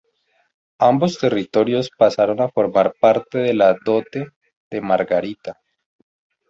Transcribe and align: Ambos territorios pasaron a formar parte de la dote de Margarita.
Ambos 0.79 1.19
territorios 1.19 1.91
pasaron 1.95 2.41
a 2.41 2.49
formar 2.49 2.95
parte 2.99 3.37
de 3.37 3.53
la 3.53 3.75
dote 3.85 4.29
de 4.71 4.81
Margarita. 4.81 5.61